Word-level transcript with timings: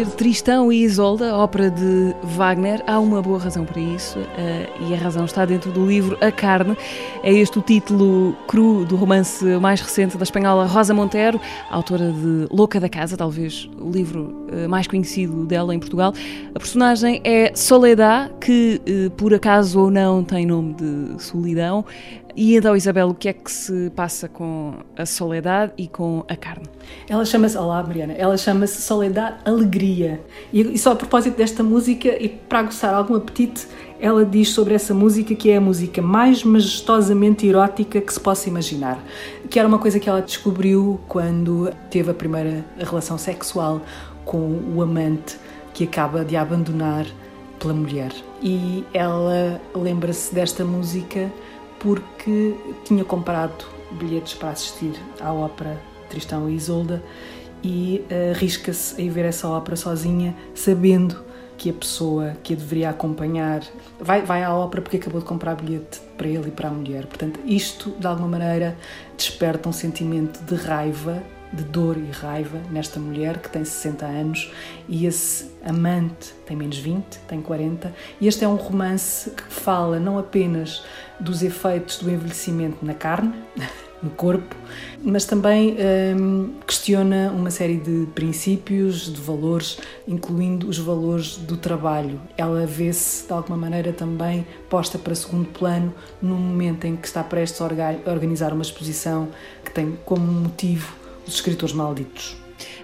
Ouvir 0.00 0.14
Tristão 0.14 0.72
e 0.72 0.82
Isolda, 0.82 1.36
ópera 1.36 1.70
de 1.70 2.14
Wagner. 2.22 2.82
Há 2.86 2.98
uma 2.98 3.20
boa 3.20 3.38
razão 3.38 3.66
para 3.66 3.78
isso, 3.78 4.18
uh, 4.18 4.88
e 4.88 4.94
a 4.94 4.96
razão 4.96 5.26
está 5.26 5.44
dentro 5.44 5.70
do 5.70 5.84
livro 5.84 6.16
A 6.22 6.32
Carne. 6.32 6.74
É 7.22 7.30
este 7.30 7.58
o 7.58 7.62
título 7.62 8.34
cru 8.48 8.86
do 8.86 8.96
romance 8.96 9.44
mais 9.60 9.78
recente 9.82 10.16
da 10.16 10.22
espanhola 10.22 10.64
Rosa 10.64 10.94
Montero, 10.94 11.38
autora 11.70 12.10
de 12.12 12.46
Louca 12.50 12.80
da 12.80 12.88
Casa, 12.88 13.14
talvez 13.14 13.68
o 13.78 13.90
livro 13.90 14.46
uh, 14.50 14.68
mais 14.70 14.86
conhecido 14.86 15.44
dela 15.44 15.74
em 15.74 15.78
Portugal. 15.78 16.14
A 16.54 16.58
personagem 16.58 17.20
é 17.22 17.52
Soledad, 17.54 18.30
que 18.40 18.80
uh, 18.88 19.10
por 19.10 19.34
acaso 19.34 19.80
ou 19.80 19.90
não 19.90 20.24
tem 20.24 20.46
nome 20.46 20.74
de 20.74 21.22
solidão. 21.22 21.84
E 22.36 22.56
então, 22.56 22.76
Isabel, 22.76 23.08
o 23.08 23.14
que 23.14 23.28
é 23.28 23.32
que 23.32 23.50
se 23.50 23.90
passa 23.90 24.28
com 24.28 24.74
a 24.96 25.04
Soledad 25.04 25.72
e 25.76 25.88
com 25.88 26.24
a 26.28 26.36
carne? 26.36 26.66
Ela 27.08 27.24
chama-se, 27.24 27.56
olá 27.56 27.82
Mariana, 27.82 28.12
ela 28.14 28.36
chama-se 28.36 28.80
Soledad 28.82 29.38
Alegria. 29.44 30.20
E, 30.52 30.60
e 30.60 30.78
só 30.78 30.92
a 30.92 30.96
propósito 30.96 31.36
desta 31.36 31.62
música, 31.62 32.08
e 32.08 32.28
para 32.28 32.60
aguçar 32.60 32.94
algum 32.94 33.14
apetite, 33.14 33.66
ela 34.00 34.24
diz 34.24 34.50
sobre 34.50 34.74
essa 34.74 34.94
música 34.94 35.34
que 35.34 35.50
é 35.50 35.56
a 35.56 35.60
música 35.60 36.00
mais 36.00 36.42
majestosamente 36.42 37.46
erótica 37.46 38.00
que 38.00 38.12
se 38.12 38.20
possa 38.20 38.48
imaginar. 38.48 39.02
Que 39.48 39.58
era 39.58 39.68
uma 39.68 39.78
coisa 39.78 39.98
que 39.98 40.08
ela 40.08 40.22
descobriu 40.22 41.00
quando 41.08 41.72
teve 41.90 42.10
a 42.10 42.14
primeira 42.14 42.64
relação 42.78 43.18
sexual 43.18 43.82
com 44.24 44.60
o 44.74 44.80
amante 44.82 45.36
que 45.74 45.84
acaba 45.84 46.24
de 46.24 46.36
abandonar 46.36 47.06
pela 47.58 47.74
mulher. 47.74 48.12
E 48.42 48.84
ela 48.94 49.60
lembra-se 49.74 50.34
desta 50.34 50.64
música 50.64 51.30
porque 51.80 52.54
tinha 52.84 53.04
comprado 53.04 53.66
bilhetes 53.92 54.34
para 54.34 54.50
assistir 54.50 54.92
à 55.20 55.32
ópera 55.32 55.80
Tristão 56.08 56.48
e 56.48 56.54
Isolda 56.54 57.02
e 57.62 58.04
uh, 58.10 58.30
arrisca-se 58.30 59.00
a 59.00 59.04
ir 59.04 59.10
ver 59.10 59.24
essa 59.24 59.48
ópera 59.48 59.76
sozinha, 59.76 60.34
sabendo 60.54 61.24
que 61.56 61.68
a 61.68 61.72
pessoa 61.74 62.36
que 62.42 62.54
a 62.54 62.56
deveria 62.56 62.90
acompanhar 62.90 63.62
vai, 63.98 64.22
vai 64.22 64.42
à 64.42 64.54
ópera 64.54 64.80
porque 64.80 64.96
acabou 64.96 65.20
de 65.20 65.26
comprar 65.26 65.56
bilhete 65.56 66.00
para 66.16 66.26
ele 66.26 66.48
e 66.48 66.50
para 66.50 66.68
a 66.68 66.70
mulher. 66.70 67.04
Portanto, 67.06 67.38
isto 67.44 67.90
de 67.98 68.06
alguma 68.06 68.28
maneira 68.28 68.78
desperta 69.16 69.68
um 69.68 69.72
sentimento 69.72 70.42
de 70.42 70.54
raiva, 70.54 71.22
de 71.52 71.64
dor 71.64 71.96
e 71.96 72.10
raiva 72.10 72.60
nesta 72.70 73.00
mulher 73.00 73.38
que 73.38 73.50
tem 73.50 73.64
60 73.64 74.06
anos 74.06 74.52
e 74.88 75.06
esse 75.06 75.50
amante 75.64 76.32
tem 76.46 76.56
menos 76.56 76.78
20, 76.78 77.04
tem 77.28 77.40
40. 77.40 77.92
E 78.20 78.28
este 78.28 78.44
é 78.44 78.48
um 78.48 78.56
romance 78.56 79.30
que 79.30 79.42
fala 79.42 79.98
não 79.98 80.18
apenas 80.18 80.84
dos 81.18 81.42
efeitos 81.42 81.98
do 81.98 82.10
envelhecimento 82.10 82.84
na 82.84 82.94
carne, 82.94 83.34
no 84.02 84.08
corpo, 84.10 84.56
mas 85.02 85.26
também 85.26 85.76
hum, 86.18 86.54
questiona 86.66 87.30
uma 87.30 87.50
série 87.50 87.76
de 87.76 88.06
princípios, 88.14 89.12
de 89.12 89.20
valores, 89.20 89.78
incluindo 90.08 90.68
os 90.68 90.78
valores 90.78 91.36
do 91.36 91.56
trabalho. 91.58 92.18
Ela 92.36 92.64
vê-se 92.64 93.26
de 93.26 93.32
alguma 93.32 93.58
maneira 93.58 93.92
também 93.92 94.46
posta 94.70 94.98
para 94.98 95.14
segundo 95.14 95.48
plano 95.48 95.92
no 96.22 96.34
momento 96.34 96.86
em 96.86 96.96
que 96.96 97.06
está 97.06 97.22
prestes 97.22 97.60
a 97.60 97.64
organizar 98.10 98.54
uma 98.54 98.62
exposição 98.62 99.28
que 99.62 99.70
tem 99.70 99.98
como 100.06 100.24
motivo 100.24 100.99
os 101.26 101.34
escritores 101.34 101.74
malditos. 101.74 102.36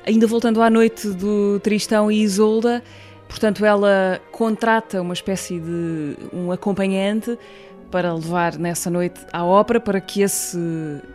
Ainda 0.06 0.26
voltando 0.26 0.62
à 0.62 0.70
noite 0.70 1.08
do 1.08 1.58
Tristão 1.60 2.10
e 2.10 2.22
Isolda, 2.22 2.82
portanto, 3.28 3.64
ela 3.64 4.20
contrata 4.30 5.02
uma 5.02 5.14
espécie 5.14 5.58
de 5.58 6.16
um 6.32 6.52
acompanhante 6.52 7.36
para 7.91 8.12
levar 8.12 8.58
nessa 8.58 8.91
noite 8.91 9.20
à 9.32 9.44
ópera 9.44 9.80
para 9.80 10.00
que 10.00 10.22
esse 10.22 10.58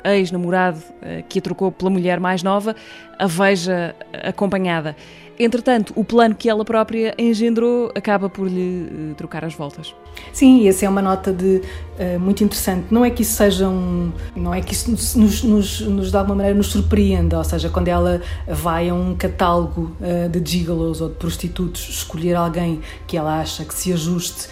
ex-namorado 0.04 0.82
eh, 1.02 1.24
que 1.28 1.40
a 1.40 1.42
trocou 1.42 1.72
pela 1.72 1.90
mulher 1.90 2.20
mais 2.20 2.44
nova 2.44 2.76
a 3.22 3.28
veja 3.28 3.96
acompanhada. 4.24 4.96
Entretanto, 5.40 5.94
o 5.96 6.04
plano 6.04 6.36
que 6.36 6.50
ela 6.50 6.64
própria 6.64 7.16
engendrou 7.18 7.92
acaba 7.96 8.30
por 8.30 8.48
lhe 8.48 9.12
uh, 9.12 9.16
trocar 9.16 9.44
as 9.44 9.56
voltas. 9.56 9.96
Sim, 10.32 10.68
essa 10.68 10.86
é 10.86 10.90
uma 10.90 11.02
nota 11.02 11.32
de 11.34 11.62
uh, 11.98 12.20
muito 12.20 12.44
interessante. 12.44 12.88
Não 12.92 13.04
é 13.04 13.10
que 13.10 13.24
isso 13.24 13.34
seja 13.34 13.68
um, 13.68 14.12
não 14.36 14.54
é 14.54 14.62
que 14.62 14.74
isso 14.74 14.92
nos, 14.92 15.16
nos, 15.44 15.82
nos, 15.82 16.12
de 16.12 16.18
alguma 16.18 16.36
maneira 16.36 16.56
nos 16.56 16.68
surpreenda, 16.68 17.38
ou 17.38 17.44
seja, 17.44 17.70
quando 17.70 17.88
ela 17.88 18.22
vai 18.48 18.90
a 18.90 18.94
um 18.94 19.16
catálogo 19.16 19.96
uh, 20.00 20.30
de 20.30 20.52
gigolos 20.52 21.02
ou 21.02 21.10
de 21.10 21.16
prostitutos 21.16 21.90
escolher 21.90 22.36
alguém 22.36 22.82
que 23.08 23.18
ela 23.18 23.40
acha 23.40 23.64
que 23.66 23.74
se 23.74 23.92
ajuste 23.94 24.50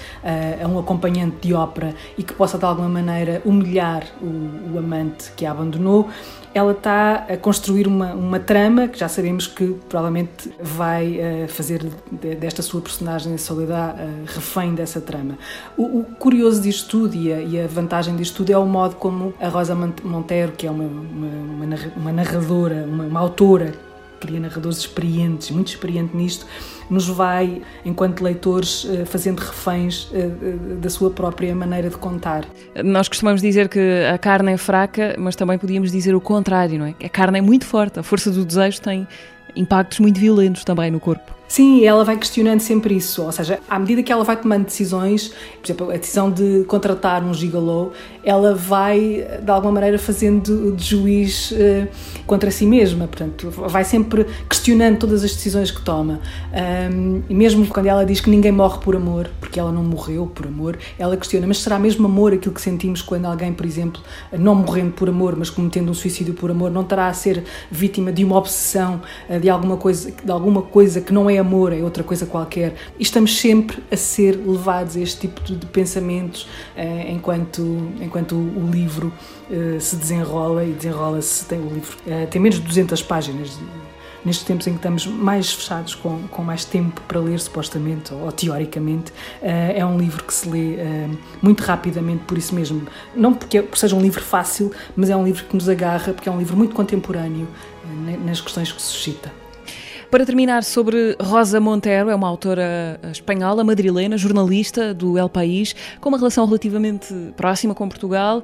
a 0.63 0.68
um 0.68 0.80
acompanhante 0.80 1.47
de 1.47 1.53
ópera 1.53 1.94
e 2.18 2.24
que 2.24 2.34
possa 2.34 2.57
de 2.57 2.66
alguma 2.66 2.90
maneira 2.90 3.41
humilhar 3.46 4.03
o, 4.22 4.74
o 4.74 4.80
amante 4.80 5.31
que 5.36 5.46
a 5.46 5.51
abandonou, 5.51 6.09
ela 6.53 6.72
está 6.72 7.25
a 7.30 7.38
construir 7.38 7.88
uma, 7.88 8.13
uma 8.13 8.40
trama 8.40 8.59
que 8.92 9.00
já 9.00 9.08
sabemos 9.08 9.47
que 9.47 9.75
provavelmente 9.88 10.52
vai 10.62 11.18
uh, 11.18 11.47
fazer 11.47 11.84
desta 12.40 12.62
sua 12.62 12.81
personagem, 12.81 13.38
Soledad, 13.38 13.96
uh, 13.96 14.25
refém 14.25 14.75
dessa 14.75 15.00
trama. 15.00 15.38
O, 15.78 16.00
o, 16.00 16.03
curioso 16.03 16.62
disto 16.62 16.90
tudo 16.90 17.16
e 17.16 17.31
a, 17.31 17.40
e 17.42 17.62
a, 17.62 17.68
vantagem 17.68 18.16
disto 18.16 18.38
tudo 18.38 18.52
é 18.52 18.58
o 18.58 18.66
modo 18.66 18.96
como 18.96 19.34
a 19.40 19.48
Rosa 19.48 19.75
Montero, 20.03 20.52
que 20.52 20.68
é 20.68 20.72
uma, 20.72 20.84
uma, 20.84 21.75
uma 21.96 22.12
narradora, 22.12 22.86
uma, 22.88 23.06
uma 23.06 23.19
autora 23.19 23.89
cria 24.19 24.40
narradores 24.40 24.80
experientes, 24.80 25.50
muito 25.52 25.69
experiente 25.69 26.16
nisto, 26.16 26.46
nos 26.90 27.07
vai, 27.07 27.62
enquanto 27.85 28.22
leitores, 28.22 28.88
eh, 28.90 29.06
fazendo 29.06 29.40
reféns 29.40 30.09
eh, 30.13 30.30
eh, 30.41 30.75
da 30.75 30.90
sua 30.90 31.12
própria 31.12 31.53
maneira 31.56 31.90
de 31.90 31.97
contar. 31.97 32.46
Nós 32.84 33.07
costumamos 33.07 33.41
dizer 33.41 33.69
que 33.69 33.80
a 34.12 34.18
carne 34.18 34.53
é 34.53 34.57
fraca, 34.57 35.16
mas 35.18 35.35
também 35.35 35.57
podíamos 35.57 35.91
dizer 35.91 36.16
o 36.16 36.22
contrário, 36.22 36.80
não 36.80 36.85
é? 36.85 36.96
A 37.03 37.09
carne 37.09 37.40
é 37.40 37.41
muito 37.41 37.66
forte, 37.66 38.00
a 38.00 38.03
força 38.03 38.31
do 38.31 38.44
desejo 38.44 38.81
tem 38.81 39.07
impactos 39.56 40.00
muito 40.00 40.19
violentos 40.19 40.63
também 40.63 40.90
no 40.90 41.00
corpo. 41.00 41.39
Sim, 41.50 41.84
ela 41.84 42.06
vai 42.06 42.16
questionando 42.16 42.60
sempre 42.60 42.96
isso, 42.96 43.24
ou 43.24 43.32
seja, 43.32 43.60
à 43.68 43.80
medida 43.80 44.04
que 44.04 44.12
ela 44.12 44.24
vai 44.24 44.38
tomando 44.38 44.66
decisões, 44.66 45.30
por 45.30 45.66
exemplo, 45.66 45.90
a 45.90 45.98
decisão 45.98 46.30
de 46.30 46.64
contratar 46.68 47.24
um 47.24 47.34
gigolô, 47.34 47.90
ela 48.24 48.54
vai, 48.54 49.26
de 49.42 49.50
alguma 49.52 49.74
maneira, 49.74 49.98
fazendo 49.98 50.72
de 50.74 50.86
juiz 50.86 51.50
uh, 51.50 51.88
contra 52.28 52.52
si 52.52 52.68
mesma, 52.68 53.08
portanto, 53.08 53.50
vai 53.50 53.84
sempre 53.84 54.28
questionando 54.48 55.00
todas 55.00 55.24
as 55.24 55.34
decisões 55.34 55.72
que 55.72 55.82
toma. 55.82 56.20
Um, 56.94 57.24
e 57.28 57.34
mesmo 57.34 57.66
quando 57.66 57.88
ela 57.88 58.06
diz 58.06 58.22
que 58.22 58.30
ninguém 58.30 58.52
morre 58.52 58.78
por 58.78 58.96
amor, 58.96 59.31
porque 59.40 59.60
ela 59.60 59.72
não 59.72 59.84
morreu 59.84 60.28
por 60.28 60.46
amor, 60.46 60.78
ela 61.00 61.18
questiona, 61.18 61.48
mas 61.48 61.58
será 61.58 61.80
mesmo 61.80 62.06
amor 62.06 62.31
aquilo 62.31 62.54
que 62.54 62.62
sentimos 62.62 63.02
quando 63.02 63.26
alguém, 63.26 63.52
por 63.54 63.66
exemplo, 63.66 64.04
não 64.31 64.54
morrendo 64.54 64.92
por 64.92 65.10
amor, 65.10 65.36
mas 65.36 65.50
cometendo 65.50 65.90
um 65.90 65.96
suicídio 65.96 66.36
por 66.36 66.52
amor, 66.52 66.70
não 66.70 66.84
terá 66.84 67.08
a 67.08 67.14
ser 67.14 67.44
vítima 67.72 68.12
de 68.12 68.24
uma 68.24 68.38
obsessão, 68.38 69.02
uh, 69.28 69.40
de 69.40 69.50
alguma 69.50 69.78
coisa, 69.78 70.12
de 70.12 70.31
alguma 70.31 70.62
coisa 70.62 71.02
que 71.02 71.12
não 71.12 71.28
é 71.28 71.39
amor, 71.40 71.74
é 71.74 71.82
outra 71.82 72.04
coisa 72.04 72.26
qualquer. 72.26 72.76
E 72.98 73.04
estamos 73.04 73.38
sempre 73.40 73.82
a 73.92 73.98
ser 73.98 74.36
levados 74.36 74.96
a 74.96 75.00
este 75.00 75.28
tipo 75.28 75.42
de 75.42 75.66
pensamentos 75.68 76.44
uh, 76.76 77.12
enquanto, 77.12 77.62
enquanto 78.02 78.36
o 78.36 78.70
livro 78.72 79.12
uh, 79.50 79.80
se 79.80 79.96
desenrola 79.96 80.64
e 80.64 80.72
desenrola-se. 80.72 81.46
Tem, 81.46 81.60
o 81.60 81.70
livro 81.70 81.98
uh, 82.06 82.28
tem 82.28 82.42
menos 82.42 82.60
de 82.60 82.66
200 82.66 83.02
páginas. 83.04 83.58
Nestes 84.24 84.46
tempos 84.46 84.68
em 84.68 84.72
que 84.72 84.80
estamos 84.80 85.08
mais 85.08 85.54
fechados, 85.54 85.96
com, 85.96 86.28
com 86.28 86.44
mais 86.44 86.66
tempo 86.66 87.00
para 87.08 87.22
ler, 87.22 87.40
supostamente, 87.40 88.14
ou, 88.14 88.26
ou 88.26 88.32
teoricamente, 88.34 89.14
é 89.42 89.86
um 89.86 89.98
livro 89.98 90.25
que 90.25 90.34
se 90.34 90.50
lê 90.50 90.75
muito 91.42 91.63
rapidamente, 91.63 92.25
por 92.25 92.38
isso 92.38 92.54
mesmo. 92.54 92.86
Não 93.16 93.34
porque 93.34 93.63
seja 93.75 93.96
um 93.96 94.02
livro 94.02 94.22
fácil, 94.22 94.74
mas 94.94 95.10
é 95.10 95.16
um 95.16 95.24
livro 95.24 95.46
que 95.46 95.56
nos 95.56 95.69
agarra, 95.69 96.12
porque 96.12 96.28
é 96.28 96.31
um 96.34 96.38
livro 96.38 96.58
muito 96.58 96.75
contemporâneo 96.75 97.48
nas 98.25 98.42
questões 98.42 98.74
que 98.74 98.81
suscita. 98.81 99.31
Para 100.10 100.26
terminar, 100.26 100.64
sobre 100.64 101.16
Rosa 101.22 101.60
Montero, 101.60 102.10
é 102.10 102.16
uma 102.16 102.28
autora 102.28 103.00
espanhola, 103.12 103.64
madrilena, 103.64 104.18
jornalista 104.18 104.92
do 104.92 105.20
El 105.20 105.30
País, 105.30 105.76
com 106.02 106.10
uma 106.10 106.18
relação 106.18 106.48
relativamente 106.48 107.14
próxima 107.38 107.76
com 107.76 107.88
Portugal. 107.88 108.44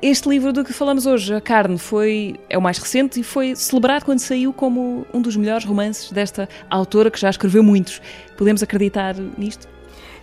Este 0.00 0.26
livro 0.30 0.54
do 0.54 0.64
que 0.64 0.72
falamos 0.72 1.04
hoje, 1.04 1.34
A 1.34 1.40
Carne, 1.40 1.76
foi, 1.76 2.36
é 2.48 2.56
o 2.56 2.62
mais 2.62 2.78
recente 2.78 3.20
e 3.20 3.22
foi 3.22 3.54
celebrado 3.54 4.06
quando 4.06 4.20
saiu 4.20 4.54
como 4.54 5.06
um 5.12 5.20
dos 5.20 5.36
melhores 5.36 5.66
romances 5.66 6.10
desta 6.10 6.48
autora 6.70 7.10
que 7.10 7.20
já 7.20 7.28
escreveu 7.28 7.62
muitos. 7.62 8.00
Podemos 8.38 8.62
acreditar 8.62 9.14
nisto? 9.36 9.68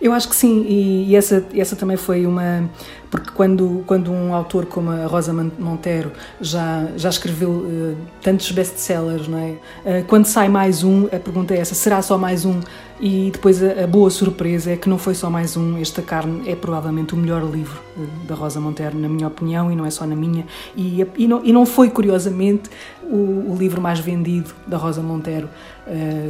Eu 0.00 0.14
acho 0.14 0.30
que 0.30 0.34
sim, 0.34 0.64
e, 0.66 1.10
e 1.10 1.16
essa, 1.16 1.44
essa 1.54 1.76
também 1.76 1.96
foi 1.96 2.24
uma. 2.24 2.70
Porque 3.10 3.30
quando, 3.32 3.82
quando 3.86 4.10
um 4.10 4.32
autor 4.32 4.64
como 4.64 4.90
a 4.90 5.04
Rosa 5.04 5.32
Montero 5.32 6.12
já, 6.40 6.88
já 6.96 7.08
escreveu 7.10 7.50
uh, 7.50 7.96
tantos 8.22 8.50
best-sellers, 8.50 9.28
não 9.28 9.38
é? 9.38 9.50
Uh, 9.50 10.04
quando 10.06 10.24
sai 10.24 10.48
mais 10.48 10.82
um, 10.82 11.06
a 11.06 11.18
pergunta 11.18 11.54
é 11.54 11.58
essa: 11.58 11.74
será 11.74 12.00
só 12.00 12.16
mais 12.16 12.46
um? 12.46 12.60
E 12.98 13.30
depois 13.30 13.62
a, 13.62 13.84
a, 13.84 13.86
boa 13.86 14.08
surpresa 14.08 14.70
é 14.70 14.76
que 14.76 14.88
não 14.88 14.96
foi 14.96 15.14
só 15.14 15.28
mais 15.28 15.54
um. 15.54 15.76
Esta 15.76 16.00
carne 16.00 16.48
é 16.48 16.56
provavelmente 16.56 17.12
o 17.12 17.16
melhor 17.18 17.42
livro 17.44 17.78
uh, 17.98 18.26
da 18.26 18.34
Rosa 18.34 18.58
Montero, 18.58 18.98
na 18.98 19.08
minha 19.08 19.28
opinião, 19.28 19.70
e 19.70 19.76
não 19.76 19.84
é 19.84 19.90
só 19.90 20.06
na 20.06 20.16
minha. 20.16 20.46
E, 20.74 21.06
e, 21.18 21.28
não, 21.28 21.44
e 21.44 21.52
não 21.52 21.66
foi, 21.66 21.90
curiosamente, 21.90 22.70
o, 23.02 23.52
o 23.52 23.56
livro 23.58 23.82
mais 23.82 24.00
vendido 24.00 24.50
da 24.66 24.78
Rosa 24.78 25.02
Monteiro. 25.02 25.50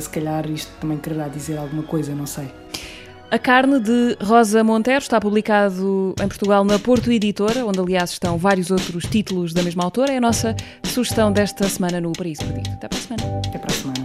se 0.00 0.08
calhar 0.08 0.50
isto 0.50 0.73
também 0.81 0.99
quererá 0.99 1.28
dizer 1.28 1.56
alguma 1.56 1.84
coisa, 1.84 2.14
não 2.14 2.26
sei. 2.26 2.60
A 3.31 3.38
Carne 3.38 3.79
de 3.79 4.17
Rosa 4.21 4.65
Montero 4.65 4.99
está 4.99 5.21
publicado 5.21 6.17
em 6.21 6.27
Portugal 6.27 6.65
na 6.65 6.81
Porto 6.81 7.12
Editora, 7.12 7.65
onde 7.65 7.79
aliás 7.79 8.11
estão 8.11 8.37
vários 8.37 8.73
outros 8.73 9.05
títulos 9.05 9.55
da 9.55 9.62
mesma 9.62 9.85
autora. 9.85 10.12
É 10.12 10.17
a 10.17 10.21
nossa 10.21 10.56
sugestão 10.82 11.31
desta 11.31 11.69
semana 11.69 12.00
no 12.00 12.11
Paraíso 12.11 12.44
Perdido. 12.44 12.71
Até 12.73 12.88
para 12.88 12.99
a 12.99 13.00
semana. 13.00 13.38
Até 13.47 13.59
para 13.59 13.73
a 13.73 13.77
semana. 13.77 14.00